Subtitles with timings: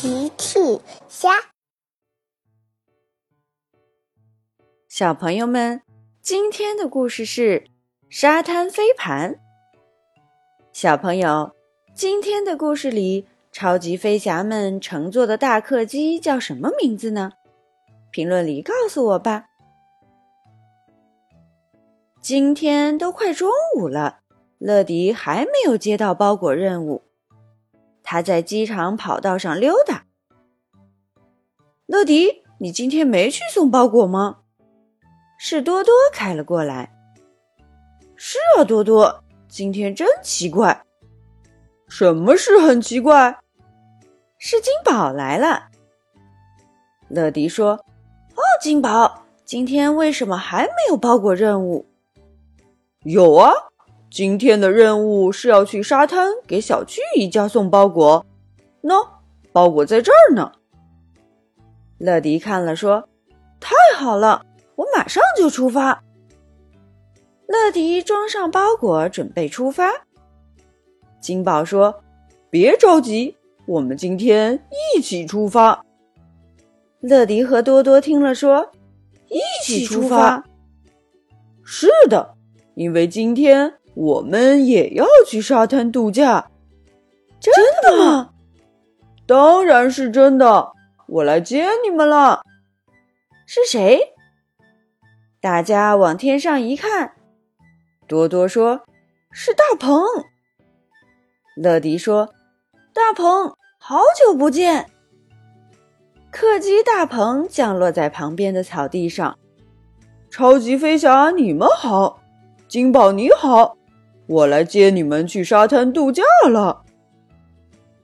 [0.00, 0.60] 奇趣
[1.08, 1.28] 虾，
[4.86, 5.82] 小朋友们，
[6.22, 7.64] 今天的故事是
[8.08, 9.40] 沙滩飞盘。
[10.72, 11.50] 小朋友，
[11.96, 17.32] 今天的故事里，超级飞侠们乘坐的大客机叫什么名字呢？
[18.12, 19.46] 评论里告诉我吧。
[22.20, 24.20] 今天都快中午了，
[24.58, 27.07] 乐迪还没有接到包裹任务。
[28.10, 30.06] 他在机场跑道上溜达。
[31.84, 34.38] 乐迪，你今天没去送包裹吗？
[35.38, 36.90] 是多多开了过来。
[38.16, 40.82] 是啊，多多，今天真奇怪。
[41.86, 43.40] 什么事很奇怪？
[44.38, 45.68] 是金宝来了。
[47.08, 47.72] 乐迪说
[48.34, 51.84] ：“哦，金宝，今天为什么还没有包裹任务？”
[53.04, 53.52] 有啊。
[54.10, 58.24] 今天的任务是要去沙滩给小巨一家送包裹，
[58.82, 59.06] 喏，
[59.52, 60.52] 包裹在这儿呢。
[61.98, 63.06] 乐迪看了说
[63.60, 66.02] ：“太好了，我马上就出发。”
[67.46, 69.90] 乐迪装上包裹，准备出发。
[71.20, 72.02] 金宝说
[72.48, 75.84] ：“别着急，我们今天一起出发。”
[77.00, 78.70] 乐迪和多多听了说
[79.28, 80.44] ：“一起出发。”
[81.62, 82.34] 是的，
[82.74, 83.74] 因为今天。
[83.98, 86.52] 我们也要去沙滩度假，
[87.40, 88.30] 真的吗？
[89.26, 90.70] 当然是真的，
[91.08, 92.42] 我来接你们了。
[93.44, 94.14] 是谁？
[95.40, 97.14] 大家往天上一看，
[98.06, 98.82] 多多说
[99.32, 100.04] ：“是大鹏。”
[101.60, 102.32] 乐迪说
[102.94, 104.88] ：“大鹏，好久不见。”
[106.30, 109.36] 客机大鹏降落在旁边的草地上。
[110.30, 112.20] 超级飞侠，你们好！
[112.68, 113.77] 金宝，你好！
[114.28, 116.84] 我来接你们去沙滩度假了。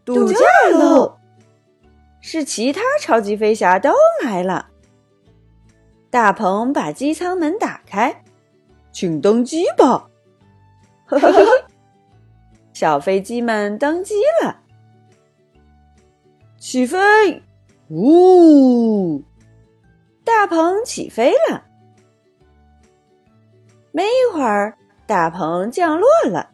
[0.05, 0.39] 度假
[0.73, 1.19] 喽！
[2.21, 3.93] 是其他超级飞侠都
[4.25, 4.71] 来了。
[6.11, 8.25] 大鹏把机舱门打开，
[8.91, 10.09] 请登机吧。
[12.73, 14.63] 小飞机们登机了，
[16.59, 16.99] 起飞！
[17.89, 19.23] 呜，
[20.25, 21.65] 大鹏起飞了。
[23.93, 24.77] 没一会儿。
[25.07, 26.49] 大鹏降落了，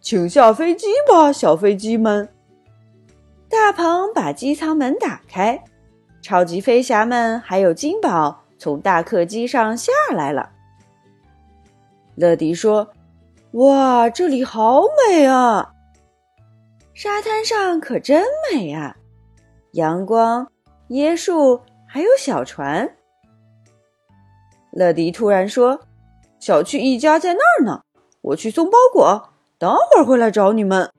[0.00, 2.28] 请下飞机吧，小飞机们。
[3.48, 5.64] 大鹏把机舱门打开，
[6.22, 10.50] 超级飞侠们还有金宝从大客机上下来了。
[12.14, 12.92] 乐迪说
[13.52, 15.74] ：“哇，这里好美啊！
[16.94, 18.96] 沙滩上可真美啊，
[19.72, 20.46] 阳光、
[20.90, 22.88] 椰树还有小船。”
[24.70, 25.80] 乐迪突然说。
[26.48, 27.82] 小趣一家在那儿呢，
[28.22, 30.90] 我去送包裹，等会儿回来找你们。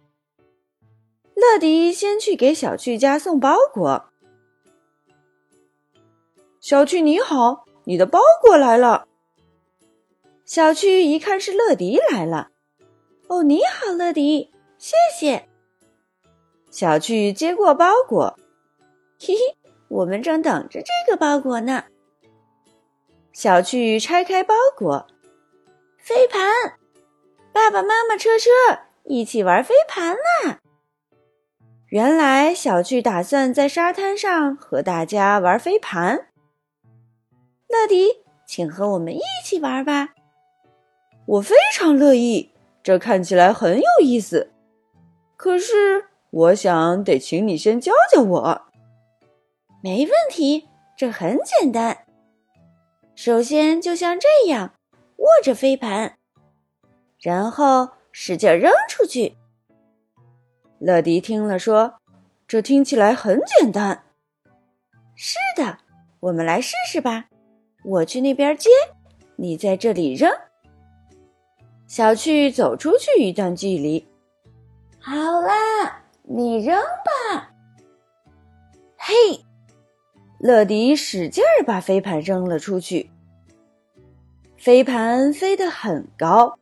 [1.34, 4.12] 乐迪先去给小趣家送包裹。
[6.62, 9.08] 小趣你好，你的包裹来了。
[10.46, 12.52] 小趣一看是乐迪来了，
[13.28, 15.50] 哦，你好，乐迪，谢谢。
[16.70, 18.38] 小趣接过包裹，
[19.20, 21.86] 嘿嘿，我们正等着这个包裹呢。
[23.34, 25.08] 小趣拆开包裹。
[26.10, 26.74] 飞盘，
[27.54, 28.50] 爸爸妈妈车车
[29.04, 30.58] 一起玩飞盘啦！
[31.90, 36.30] 原来小趣打算在沙滩上和大家玩飞盘。
[37.68, 40.16] 乐迪，请和我们一起玩吧！
[41.28, 44.52] 我非常乐意，这看起来很有意思。
[45.38, 48.62] 可是，我想得请你先教教我。
[49.84, 52.06] 没问题，这很简单。
[53.14, 54.74] 首先，就像这样。
[55.30, 56.18] 握着飞盘，
[57.22, 59.36] 然后使劲扔出去。
[60.80, 62.00] 乐迪听了说
[62.48, 64.04] ：“这听起来很简单。
[65.16, 65.80] ”“是的，
[66.22, 67.26] 我们来试试吧。
[67.84, 68.70] 我去那边接，
[69.36, 70.32] 你在这里扔。”
[71.86, 74.08] 小趣走出去一段距离。
[75.00, 77.52] 好啦，你扔吧。
[78.98, 79.14] 嘿，
[80.40, 83.10] 乐迪使劲儿把飞盘扔了出去。
[84.60, 86.60] 飞盘飞得很高，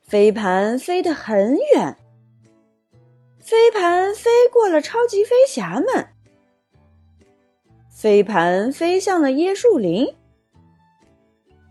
[0.00, 1.94] 飞盘飞得很远，
[3.38, 6.08] 飞盘飞过了超级飞侠们，
[7.94, 10.14] 飞盘飞向了椰树林。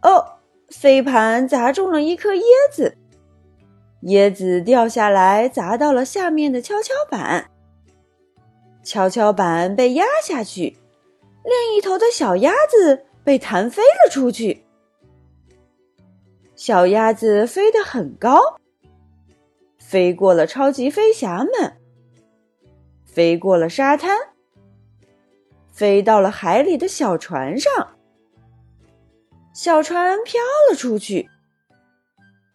[0.03, 0.37] 哦，
[0.69, 2.95] 飞盘砸中了一颗椰子，
[4.03, 7.49] 椰子掉下来砸到了下面的跷跷板，
[8.83, 10.77] 跷跷板被压下去，
[11.43, 14.66] 另一头的小鸭子被弹飞了出去。
[16.57, 18.39] 小鸭子飞得很高，
[19.77, 21.77] 飞过了超级飞侠们，
[23.05, 24.17] 飞过了沙滩，
[25.71, 27.71] 飞到了海里的小船上。
[29.53, 31.29] 小船飘了出去。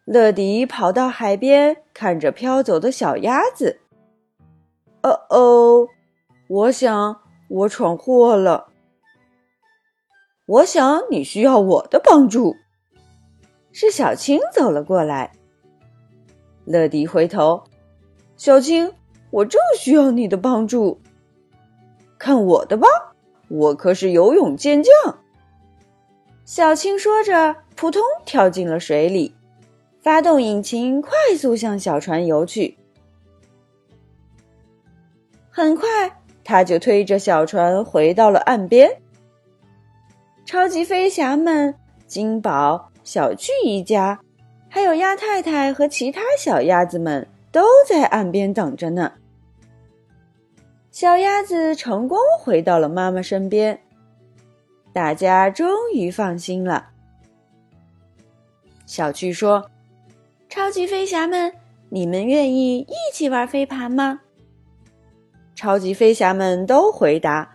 [0.05, 3.78] 乐迪跑到海边，看着飘走的小鸭子。
[5.05, 5.88] 哦哦，
[6.48, 8.72] 我想我闯祸了。
[10.46, 12.56] 我想你需要我的帮助。
[13.72, 15.32] 是小青走了过来。
[16.64, 17.64] 乐迪回头，
[18.36, 18.92] 小青，
[19.30, 21.00] 我正需要你的帮助。
[22.19, 22.86] 看我的吧，
[23.48, 25.19] 我可是游泳健将。
[26.44, 29.34] 小青说着，扑通跳进了水里，
[30.00, 32.76] 发动引擎，快速向小船游去。
[35.50, 35.88] 很快，
[36.44, 39.02] 他就推着小船回到了岸边。
[40.44, 41.74] 超级飞侠们，
[42.06, 44.20] 金宝、小趣一家，
[44.69, 49.12] 还有鸭太太和其他小鸭子们都在岸边等着呢。
[50.90, 53.81] 小鸭子成功回到了妈妈身边，
[54.93, 56.90] 大家终于放心了。
[58.84, 59.70] 小趣说
[60.50, 61.55] ：“超级飞侠们，
[61.88, 64.20] 你们愿意一起玩飞盘吗？”
[65.56, 67.55] 超级飞侠们都回答：“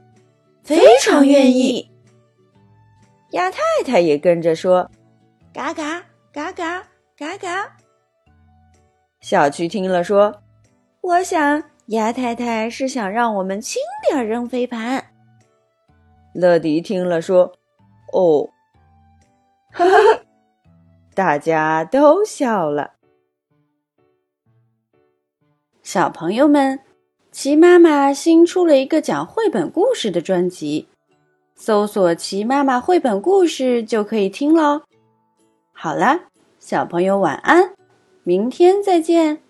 [0.63, 1.91] 非常愿意。”
[3.31, 4.89] 鸭太太也跟着说
[5.57, 6.83] ：“嘎嘎嘎嘎
[7.17, 7.77] 嘎嘎。”
[9.21, 10.43] 小趣听了说
[11.01, 15.03] ：“我想鸭太太是想让我们轻点扔飞盘。”
[16.35, 17.57] 乐迪听了说
[18.13, 18.47] ：“哦，
[19.71, 20.21] 哈哈！”
[21.15, 22.93] 大家都笑了。
[25.81, 26.81] 小朋友们，
[27.31, 30.87] 齐妈妈新出了一个讲绘本故事的专辑。
[31.55, 34.83] 搜索“齐妈妈绘本故事”就可以听喽。
[35.79, 36.21] 好啦，
[36.57, 37.75] 小朋友晚安，
[38.23, 39.43] 明天再见。